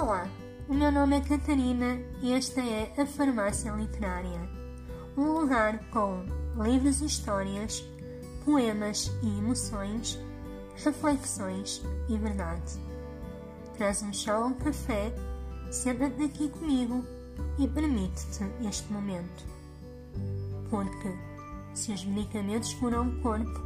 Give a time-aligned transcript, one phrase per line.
[0.00, 0.26] Olá,
[0.66, 4.40] o meu nome é Catarina e esta é a Farmácia Literária,
[5.14, 6.24] um lugar com
[6.56, 7.84] livros e histórias,
[8.42, 10.18] poemas e emoções,
[10.82, 12.80] reflexões e verdade.
[13.76, 15.12] Traz um chá ou um café,
[15.70, 17.04] senta-te aqui comigo
[17.58, 19.44] e permite-te este momento.
[20.70, 21.14] Porque
[21.74, 23.60] se os medicamentos curam o corpo,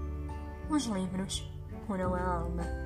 [0.68, 1.48] os livros
[1.86, 2.83] curam a alma.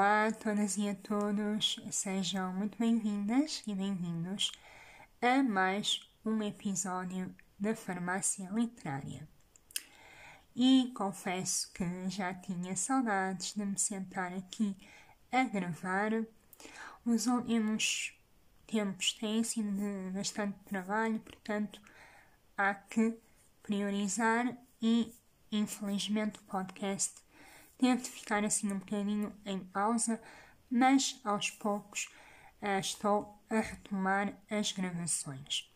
[0.00, 4.50] Olá, todas e a todos, sejam muito bem-vindas e bem-vindos
[5.20, 9.28] a mais um episódio da Farmácia Literária.
[10.56, 14.74] E confesso que já tinha saudades de me sentar aqui
[15.30, 16.12] a gravar.
[17.04, 18.18] Os últimos
[18.66, 21.78] tempos têm sido de bastante trabalho, portanto,
[22.56, 23.18] há que
[23.62, 25.14] priorizar e,
[25.52, 27.20] infelizmente, o podcast
[27.80, 30.20] de ficar assim um bocadinho em pausa,
[30.70, 32.10] mas aos poucos
[32.62, 35.68] uh, estou a retomar as gravações.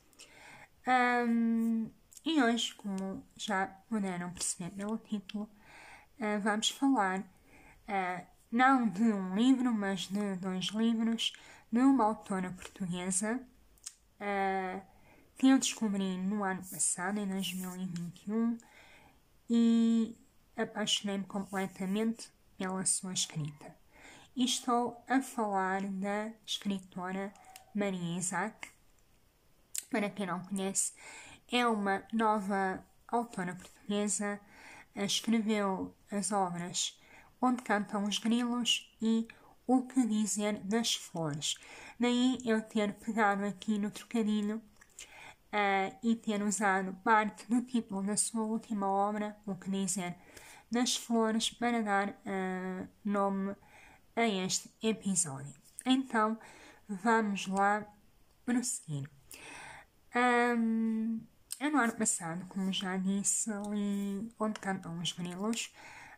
[0.87, 1.91] Um,
[2.25, 5.45] e hoje, como já puderam perceber pelo título,
[6.19, 11.33] uh, vamos falar uh, não de um livro, mas de dois livros
[11.73, 13.41] de uma autora portuguesa
[15.37, 18.57] que eu descobri no ano passado, em 2021,
[19.51, 20.17] e
[20.57, 23.75] apaixonei-me completamente pela sua escrita.
[24.37, 27.33] E estou a falar da escritora
[27.75, 28.69] Maria Isaac.
[29.91, 30.93] Para quem não conhece,
[31.51, 34.41] é uma nova autora portuguesa.
[34.95, 36.99] Escreveu as obras
[37.41, 39.29] Onde Cantam os Grilos e
[39.67, 41.57] O Que Dizer das Flores.
[41.99, 48.17] Daí eu ter pegado aqui no trocadilho uh, e ter usado parte do título da
[48.17, 50.17] sua última obra, O Que Dizer
[50.71, 53.55] das flores para dar uh, nome
[54.17, 55.55] a este episódio.
[55.85, 56.39] Então,
[56.89, 57.87] vamos lá
[58.45, 59.09] prosseguir.
[60.15, 61.21] Um,
[61.61, 65.73] eu no ano passado, como já disse, li Onde Cantam os Grilos.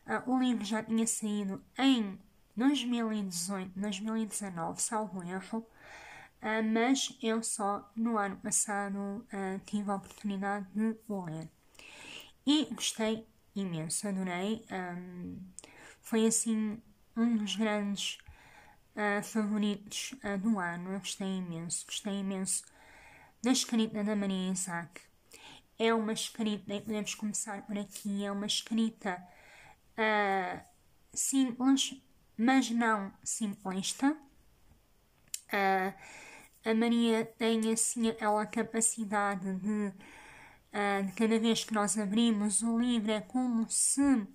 [0.07, 2.19] Uh, o livro já tinha saído em
[2.57, 10.67] 2018, 2019, salvo erro, uh, mas eu só no ano passado uh, tive a oportunidade
[10.75, 11.49] de o ler.
[12.47, 13.27] E gostei
[13.61, 14.65] imenso, adorei.
[14.71, 15.39] Um,
[16.01, 16.81] foi assim
[17.17, 18.19] um dos grandes
[18.95, 20.93] uh, favoritos uh, do ano.
[20.93, 22.65] Eu gostei imenso, gostei imenso
[23.43, 25.01] da escrita da Maria Isaac.
[25.79, 29.23] É uma escrita, e podemos começar por aqui, é uma escrita
[29.93, 30.61] uh,
[31.13, 32.01] simples,
[32.37, 34.17] mas não simplista.
[36.65, 39.93] a Maria tem assim aquela capacidade de
[40.77, 44.27] Uh, cada vez que nós abrimos o livro é como se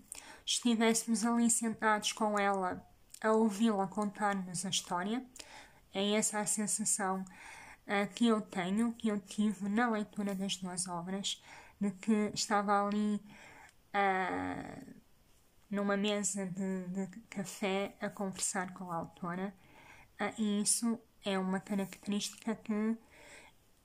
[0.44, 2.84] estivéssemos ali sentados com ela
[3.22, 5.24] a ouvi-la contar-nos a história.
[5.94, 10.88] É essa a sensação uh, que eu tenho, que eu tive na leitura das duas
[10.88, 11.40] obras,
[11.80, 13.22] de que estava ali
[13.94, 14.96] uh,
[15.70, 19.54] numa mesa de, de, café a conversar com a autora.
[20.20, 22.98] Uh, e isso é uma característica que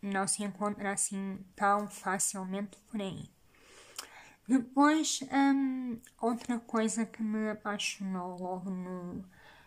[0.06, 3.30] não se encontra assim tão facilmente por aí.
[4.48, 9.24] Depois, hum, outra coisa que me apaixonou logo no,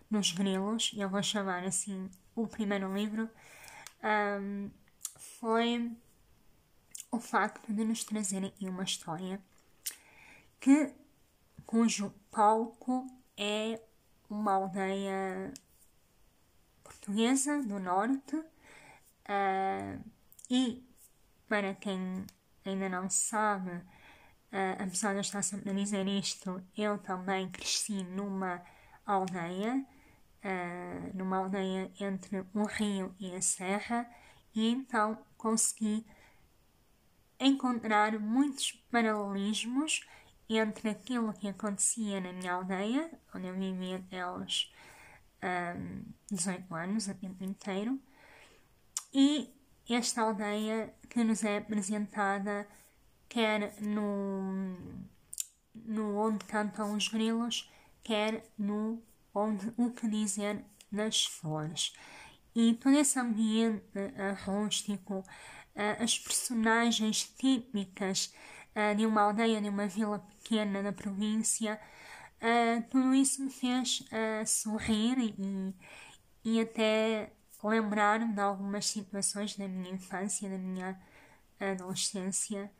[0.09, 3.29] nos grilos, e eu vou chamar assim o primeiro livro,
[4.41, 4.69] hum,
[5.39, 5.91] foi
[7.11, 9.41] o facto de nos trazerem uma história
[10.59, 10.93] que,
[11.65, 13.05] cujo palco
[13.37, 13.81] é
[14.29, 15.53] uma aldeia
[16.83, 18.35] portuguesa do norte.
[18.35, 20.03] Uh,
[20.49, 20.83] e,
[21.47, 22.25] para quem
[22.65, 28.03] ainda não sabe, uh, apesar de eu estar sempre a dizer isto, eu também cresci
[28.03, 28.61] numa
[29.05, 29.85] aldeia,
[30.43, 34.09] uh, numa aldeia entre o rio e a serra,
[34.53, 36.05] e então consegui
[37.39, 40.01] encontrar muitos paralelismos
[40.49, 44.73] entre aquilo que acontecia na minha aldeia, onde eu vivia até aos
[45.77, 47.99] um, 18 anos, a tempo inteiro,
[49.13, 49.53] e
[49.93, 52.67] esta aldeia que nos é apresentada
[53.29, 54.75] quer no,
[55.73, 57.71] no Onde Cantam os Grilos,
[58.03, 59.01] quer no
[59.33, 61.93] Onde o que Dizer das Flores.
[62.55, 68.33] E todo esse ambiente uh, rústico, uh, as personagens típicas
[68.75, 71.79] uh, de uma aldeia, de uma vila pequena da província,
[72.89, 74.01] tudo isso me fez
[74.45, 75.75] sorrir e,
[76.45, 77.33] e até
[77.63, 80.99] lembrar-me de algumas situações da minha infância, da minha
[81.59, 82.71] adolescência,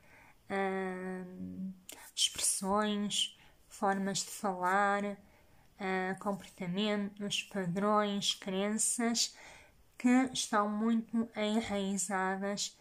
[0.49, 1.73] uh,
[2.15, 3.37] expressões,
[3.67, 9.35] formas de falar, uh, comportamentos, padrões, crenças
[9.97, 12.77] que estão muito enraizadas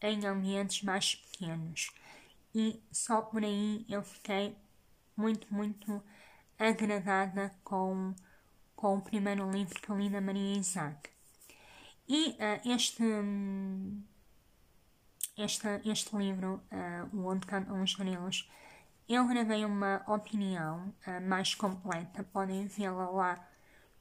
[0.00, 1.90] em ambientes mais pequenos.
[2.54, 4.56] E só por aí eu fiquei
[5.16, 6.02] muito, muito
[6.58, 8.14] agradada com,
[8.76, 11.13] com o primeiro livro que li da Maria Isaac.
[12.06, 13.02] E uh, este,
[15.38, 18.48] este, este livro, uh, O Onde Cantam os Grilos,
[19.08, 23.48] eu gravei uma opinião uh, mais completa, podem vê-la lá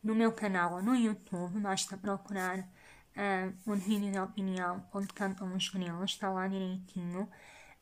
[0.03, 5.69] no meu canal no YouTube, basta procurar uh, um vídeo de opinião onde cantam os
[5.69, 7.23] grilos, está lá direitinho.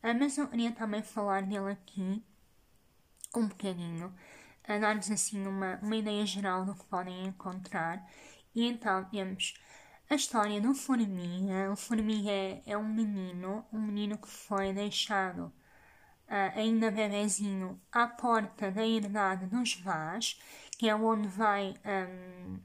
[0.02, 2.24] Uh, mas eu queria também falar dele aqui
[3.34, 4.14] um bocadinho,
[4.66, 8.08] dar-vos assim uma, uma ideia geral do que podem encontrar.
[8.54, 9.54] E então temos
[10.12, 11.72] a história do Formiga.
[11.72, 15.52] O Formiga é, é um menino, um menino que foi deixado uh,
[16.54, 20.38] ainda bebezinho à porta da herdade dos Vaz
[20.76, 22.60] que é onde vai um,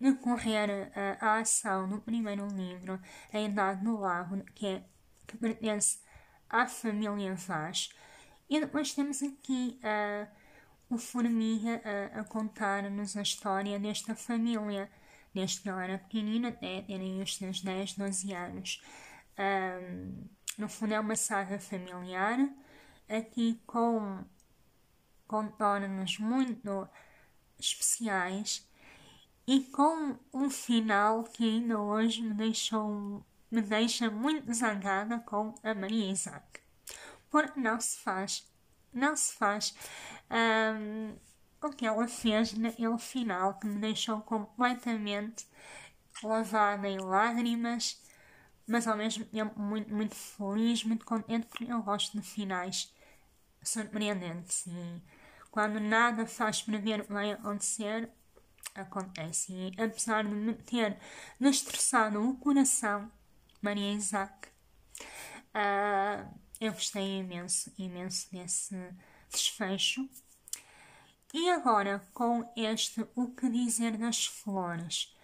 [0.00, 3.00] decorrer uh, a ação no primeiro livro,
[3.32, 4.84] A Idade do Lago, que, é,
[5.26, 6.00] que pertence
[6.48, 7.90] à família Vaz.
[8.48, 10.26] E depois temos aqui uh,
[10.88, 14.90] o Formiga uh, a contar-nos a história desta família,
[15.34, 18.82] desde que ela era pequenina até terem os seus 10, 12 anos.
[19.38, 22.38] Um, no fundo é uma saga familiar,
[23.08, 24.24] aqui com
[25.26, 26.88] contornos muito
[27.58, 28.68] especiais
[29.46, 35.74] e com um final que ainda hoje me deixou me deixa muito zangada com a
[35.74, 36.60] Maria Isaac.
[37.30, 38.50] Porque não se faz,
[38.92, 39.74] não se faz
[40.30, 41.14] um,
[41.68, 45.46] o que ela fez naquele final que me deixou completamente
[46.22, 48.00] lavada em lágrimas,
[48.66, 52.92] mas ao mesmo tempo muito, muito feliz, muito contente, porque eu gosto de finais
[53.62, 55.02] surpreendentes e
[55.50, 58.10] quando nada faz prever o que vai acontecer,
[58.74, 59.52] acontece.
[59.52, 60.98] E apesar de me ter
[61.38, 63.10] destroçado o coração,
[63.60, 64.48] Maria Isaac,
[65.54, 68.74] uh, eu gostei imenso, imenso desse
[69.30, 70.08] desfecho.
[71.34, 75.16] E agora, com este O que Dizer das Flores,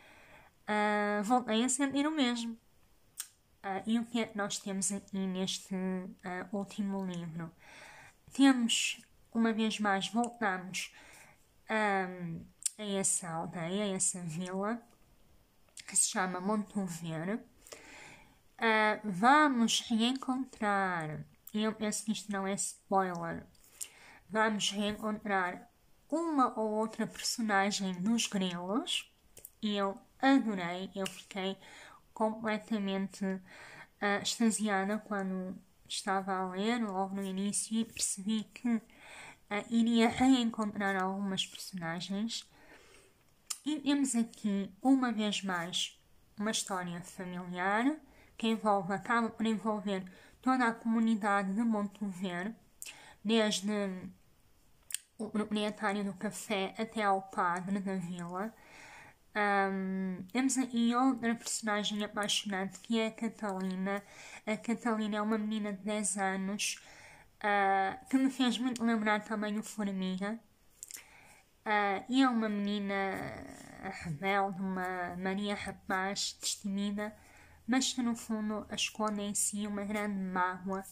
[0.63, 2.55] uh, voltei a sentir o mesmo.
[3.63, 7.53] Uh, e o que é que nós temos aqui neste uh, último livro?
[8.33, 9.03] Temos
[9.35, 10.95] uma vez mais voltamos
[11.69, 12.43] um,
[12.79, 14.81] a essa aldeia, a essa vila,
[15.87, 17.39] que se chama Montover.
[18.57, 21.23] Uh, vamos reencontrar,
[21.53, 23.47] e eu penso que isto não é spoiler,
[24.31, 25.68] vamos reencontrar
[26.11, 29.11] uma ou outra personagem dos grilos,
[29.61, 31.57] e eu adorei, eu fiquei
[32.13, 35.57] completamente uh, extasiada quando
[35.89, 38.83] estava a ler logo no início e percebi que uh,
[39.71, 42.49] iria reencontrar algumas personagens.
[43.65, 45.99] E temos aqui, uma vez mais,
[46.39, 47.97] uma história familiar
[48.37, 50.05] que envolve, acaba por envolver
[50.41, 52.55] toda a comunidade de Montover,
[53.23, 53.69] desde
[55.19, 58.55] o proprietário do café até ao padre da vila.
[59.37, 64.03] Um, temos aí outra personagem apaixonante que é a Catalina.
[64.47, 66.81] A Catalina é uma menina de 10 anos
[67.37, 70.39] uh, que me fez muito lembrar também o Formiga.
[71.67, 72.95] Uh, e é uma menina
[74.05, 77.15] rebelde, uma Maria Rapaz, destemida,
[77.67, 80.83] mas que no fundo esconde em si uma grande mágoa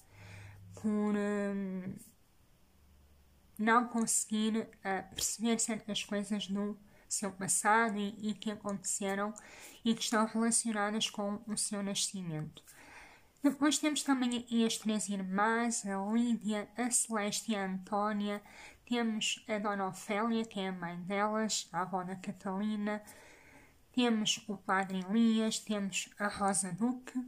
[0.74, 1.94] por um,
[3.58, 9.32] não conseguir uh, perceber certas coisas do seu passado e, e que aconteceram
[9.84, 12.62] e que estão relacionadas com o seu nascimento.
[13.42, 18.42] Depois temos também as três irmãs, a Lídia, a Celeste e a Antônia.
[18.84, 23.02] Temos a Dona Ofélia, que é a mãe delas, a avó da Catalina.
[23.92, 27.24] Temos o Padre Elias, temos a Rosa Duque,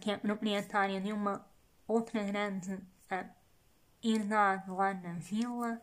[0.00, 1.44] que é proprietária de uma
[1.88, 2.78] outra grande
[4.08, 5.80] herdade lá na vila.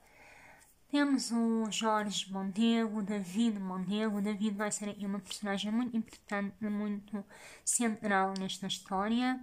[0.90, 4.22] Temos o Jorge Mondego, David Mondego.
[4.22, 7.26] David vai ser uma personagem muito importante, muito
[7.66, 9.40] central nesta história.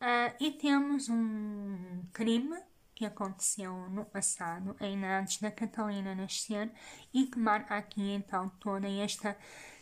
[0.00, 2.56] Uh, e temos um crime
[2.94, 6.70] que aconteceu no passado, ainda antes da Catalina nascer,
[7.14, 9.34] e que marca aqui então toda esta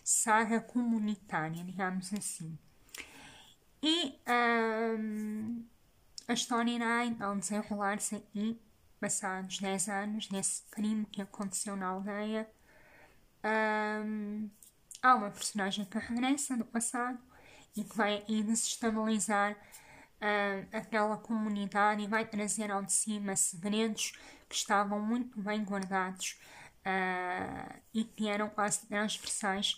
[0.05, 2.57] saga comunitária, digamos assim.
[3.83, 4.15] E
[4.97, 5.65] um,
[6.29, 8.61] a história irá então desenrolar-se aqui
[9.01, 12.49] passados 10 anos desse crime que aconteceu na aldeia,
[14.05, 14.51] um,
[15.03, 17.19] há uma personagem que regressa no passado
[17.77, 19.57] e que vai desestabilizar
[20.73, 24.13] aquela comunidade e vai trazer ao de cima segredos
[24.49, 26.37] que estavam muito bem guardados
[26.81, 29.77] uh, e que eram quase transversais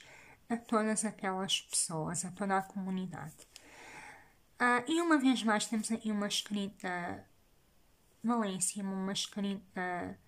[0.48, 3.49] a todas aquelas pessoas, a toda a comunidade.
[4.60, 7.26] Uh, e uma vez mais temos aqui uma escrita
[8.22, 10.18] belíssima, uma escrita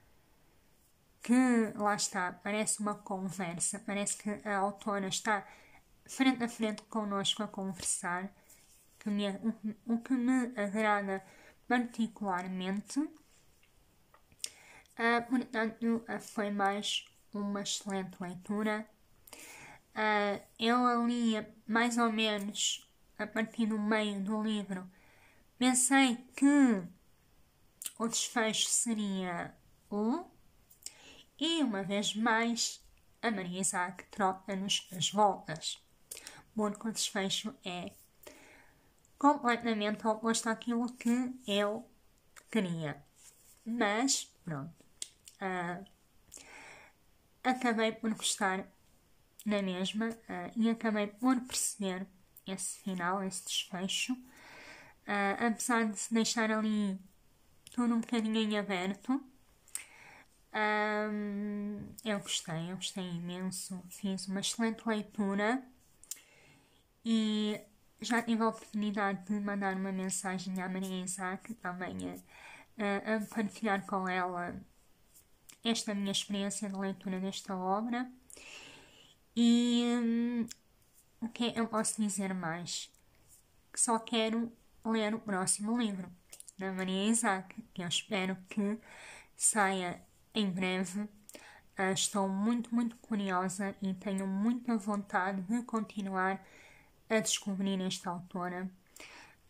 [1.23, 5.47] que lá está, parece uma conversa, parece que a autora está
[6.07, 8.33] frente a frente connosco a conversar,
[8.99, 11.23] que me, o, o que me agrada
[11.69, 13.01] particularmente.
[13.01, 13.11] Uh,
[15.29, 18.87] portanto, uh, foi mais uma excelente leitura.
[19.95, 22.91] Uh, eu ali, mais ou menos,
[23.23, 24.91] a partir do meio do livro,
[25.59, 26.83] pensei que
[27.99, 29.55] o desfecho seria
[29.91, 30.25] um,
[31.39, 32.83] e uma vez mais
[33.21, 35.83] a Maria Isaac troca-nos as voltas,
[36.55, 37.93] porque o desfecho é
[39.19, 41.89] completamente oposto àquilo que eu
[42.51, 43.01] queria.
[43.65, 44.75] Mas, pronto,
[45.41, 45.85] uh,
[47.45, 48.67] acabei por gostar
[49.47, 52.07] na mesma uh, e acabei por perceber
[52.53, 56.99] esse final, esse desfecho, uh, apesar de se deixar ali
[57.73, 59.23] tudo um bocadinho em aberto.
[60.55, 63.83] Um, eu gostei, eu gostei imenso.
[63.89, 65.63] Fiz uma excelente leitura
[67.05, 67.61] e
[68.01, 72.23] já tive a oportunidade de mandar uma mensagem à Maria Isaac também
[72.79, 74.61] a, a partilhar com ela
[75.65, 78.11] esta minha experiência de leitura desta obra.
[79.35, 80.47] E hum,
[81.23, 82.91] o que eu posso dizer mais?
[83.75, 84.53] Só quero
[84.85, 86.11] ler o próximo livro
[86.59, 88.79] da Maria Isaac, que eu espero que
[89.37, 90.03] saia
[90.35, 91.03] em breve.
[91.79, 96.45] Uh, estou muito, muito curiosa e tenho muita vontade de continuar
[97.09, 98.69] a descobrir esta autora.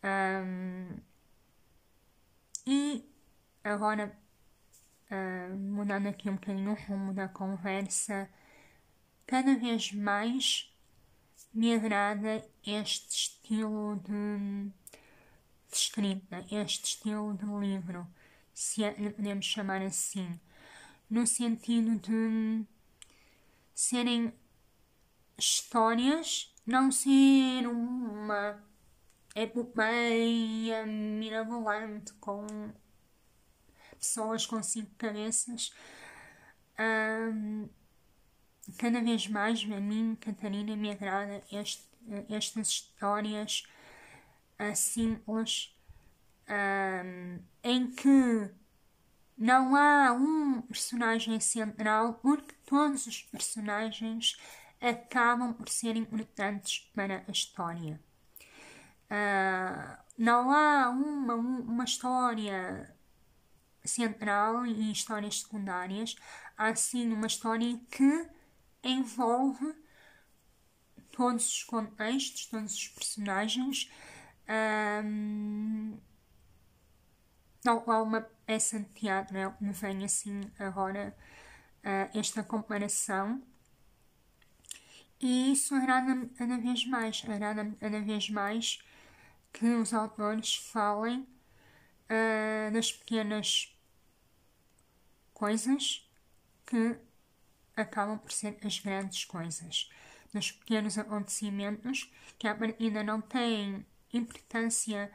[0.03, 0.95] Um,
[2.67, 3.03] e
[3.63, 4.15] agora,
[5.11, 8.29] uh, mudando aqui um bocadinho o rumo da conversa,
[9.25, 10.72] cada vez mais
[11.53, 14.71] me agrada este estilo de
[15.73, 18.07] de escrita, este estilo de livro,
[18.53, 20.39] se é, podemos chamar assim,
[21.09, 22.63] no sentido de
[23.73, 24.31] serem
[25.37, 28.63] histórias, não ser uma
[29.35, 32.45] epopeia mirabolante com
[33.97, 35.73] pessoas com cinco cabeças.
[36.79, 37.67] Um,
[38.77, 41.83] cada vez mais a mim, Catarina, me agrada este,
[42.29, 43.63] estas histórias
[44.75, 45.75] simples
[46.49, 48.49] um, em que
[49.37, 54.37] não há um personagem central porque todos os personagens
[54.79, 57.99] acabam por ser importantes para a história.
[59.05, 62.93] Uh, não há uma, uma história
[63.83, 66.15] central e histórias secundárias,
[66.57, 68.29] há sim uma história que
[68.83, 69.75] envolve
[71.11, 73.89] todos os contextos, todos os personagens
[75.05, 75.97] um,
[77.63, 81.15] não há uma peça de teatro não, me vem assim agora
[81.79, 83.41] uh, esta comparação.
[85.19, 88.83] E isso agrada-me cada vez mais, agrada-me cada vez mais
[89.53, 93.73] que os autores falem uh, das pequenas
[95.33, 96.05] coisas
[96.65, 96.97] que
[97.75, 99.89] acabam por ser as grandes coisas,
[100.33, 105.11] dos pequenos acontecimentos que partida não têm importância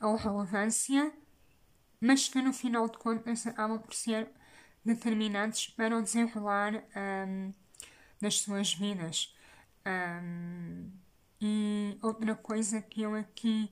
[0.00, 1.12] ou relevância,
[2.00, 4.30] mas que no final de contas acabam por ser
[4.84, 7.52] determinantes para o desenrolar um,
[8.20, 9.34] das suas vidas.
[9.86, 10.90] Um,
[11.40, 13.70] e outra coisa que eu aqui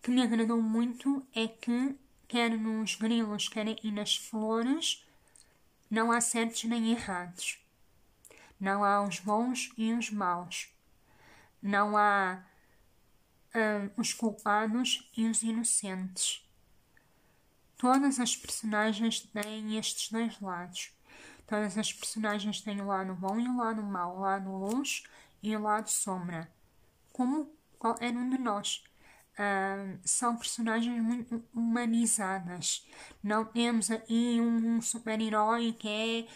[0.00, 1.96] que me agradou muito é que
[2.28, 5.04] quer nos grilos, quer nas flores,
[5.94, 7.64] não há certos nem errados.
[8.58, 10.74] Não há os bons e os maus.
[11.62, 12.44] Não há
[13.54, 16.44] uh, os culpados e os inocentes.
[17.78, 20.92] Todas as personagens têm estes dois lados.
[21.46, 25.04] Todas as personagens têm o lado bom e o lado mau, o lado luz
[25.42, 26.50] e o lado sombra.
[27.12, 28.82] Como qualquer um de nós.
[30.04, 32.86] São personagens muito humanizadas.
[33.22, 36.28] Não temos aí um super-herói que é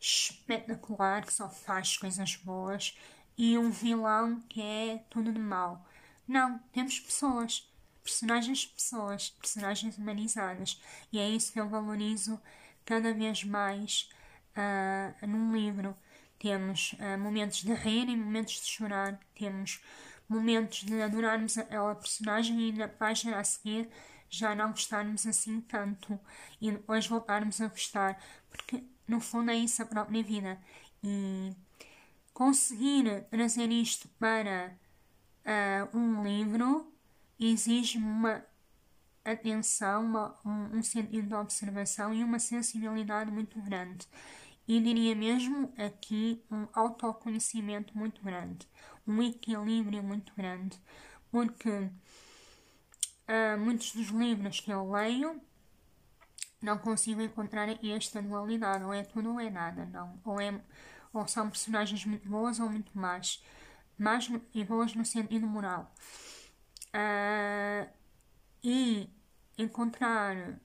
[0.00, 2.96] espetacular, que só faz coisas boas,
[3.36, 5.86] e um vilão que é tudo de mal.
[6.26, 7.68] Não, temos pessoas.
[8.02, 10.80] Personagens pessoas, personagens humanizadas.
[11.12, 12.40] E é isso que eu valorizo
[12.84, 14.08] cada vez mais
[14.56, 15.96] uh, num livro.
[16.38, 19.18] Temos uh, momentos de rir e momentos de chorar.
[19.34, 19.82] Temos
[20.28, 23.88] momentos de adorarmos aquela personagem e na página a seguir
[24.28, 26.18] já não gostarmos assim tanto
[26.60, 30.58] e depois voltarmos a gostar, porque no fundo é isso a própria vida.
[31.02, 31.54] E
[32.32, 34.76] conseguir trazer isto para
[35.46, 36.92] uh, um livro
[37.38, 38.44] exige uma
[39.24, 44.06] atenção, uma, um, um sentido de observação e uma sensibilidade muito grande.
[44.68, 48.68] E diria mesmo aqui um autoconhecimento muito grande,
[49.06, 50.78] um equilíbrio muito grande,
[51.30, 55.40] porque uh, muitos dos livros que eu leio
[56.60, 60.20] não consigo encontrar esta dualidade, ou é tudo ou é nada, não.
[60.24, 60.60] Ou, é,
[61.12, 63.42] ou são personagens muito boas ou muito más,
[63.98, 65.94] más e boas no sentido moral.
[66.88, 67.88] Uh,
[68.62, 69.10] e
[69.58, 70.58] encontrar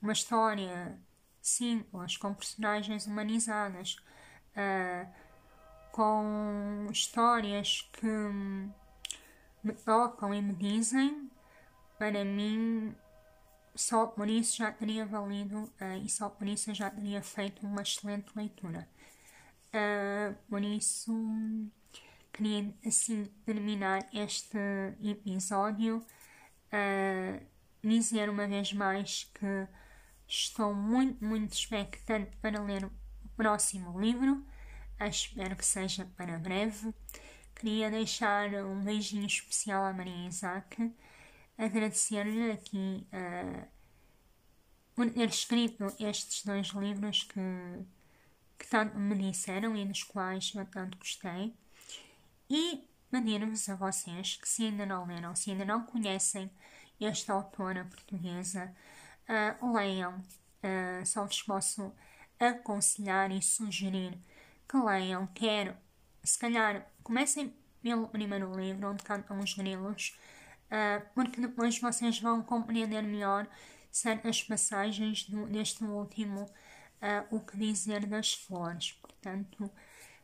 [0.00, 0.98] uma história
[1.42, 3.96] simples, com personagens humanizadas,
[4.56, 5.29] uh,
[5.92, 8.06] com histórias que
[9.62, 11.30] me tocam e me dizem,
[11.98, 12.94] para mim,
[13.74, 17.82] só por isso já teria valido uh, e só por isso já teria feito uma
[17.82, 18.88] excelente leitura.
[19.68, 21.12] Uh, por isso,
[22.32, 24.58] queria assim terminar este
[25.02, 26.04] episódio.
[26.72, 27.44] Uh,
[27.82, 29.66] dizer uma vez mais que
[30.26, 32.92] estou muito, muito expectante para ler o
[33.36, 34.44] próximo livro.
[35.08, 36.92] Espero que seja para breve.
[37.54, 40.92] Queria deixar um beijinho especial à Maria Isaac,
[41.56, 43.68] agradecer-lhe aqui uh,
[44.94, 47.40] por ter escrito estes dois livros que,
[48.58, 51.54] que tanto me disseram e dos quais eu tanto gostei.
[52.48, 56.50] E pedir-vos a vocês que, se ainda não leram, se ainda não conhecem
[57.00, 58.74] esta autora portuguesa,
[59.28, 60.18] uh, leiam.
[60.62, 61.92] Uh, só vos posso
[62.38, 64.18] aconselhar e sugerir
[64.76, 65.26] leiam.
[65.28, 65.76] Quero,
[66.22, 70.18] se calhar, comecem pelo primeiro livro, onde cantam os grilos,
[70.66, 73.46] uh, porque depois vocês vão compreender melhor
[73.90, 78.92] certas passagens do, deste último, uh, O que Dizer das Flores.
[78.92, 79.70] Portanto,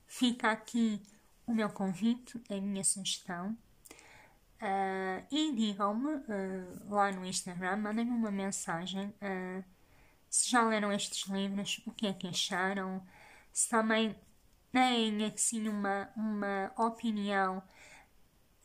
[0.06, 1.00] fica aqui
[1.46, 3.56] o meu convite, a minha sugestão.
[4.60, 9.64] Uh, e digam-me uh, lá no Instagram, mandem-me uma mensagem uh,
[10.30, 13.06] se já leram estes livros, o que é que acharam,
[13.52, 14.16] se também
[14.76, 17.62] têm assim uma, uma opinião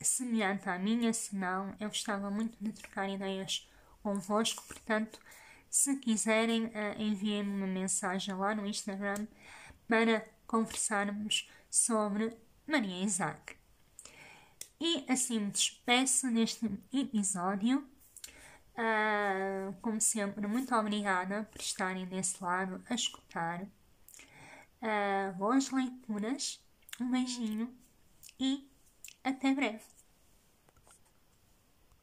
[0.01, 3.69] semelhante à minha, se não, eu gostava muito de trocar ideias
[4.03, 5.17] convosco, portanto,
[5.69, 6.71] se quiserem, uh,
[7.01, 9.25] enviem-me uma mensagem lá no Instagram
[9.87, 12.35] para conversarmos sobre
[12.67, 13.55] Maria Isaac.
[14.81, 17.87] E assim me despeço neste episódio.
[18.75, 23.65] Uh, como sempre, muito obrigada por estarem desse lado a escutar.
[25.37, 26.59] Boas leituras,
[26.99, 27.73] um beijinho
[28.39, 28.67] e
[29.23, 29.83] até breve.